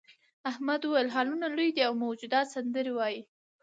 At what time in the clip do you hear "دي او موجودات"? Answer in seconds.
1.75-2.47